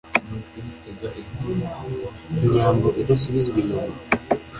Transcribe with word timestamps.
Inyambo 2.45 2.87
idasubizwa 3.01 3.57
inyuma, 3.63 3.99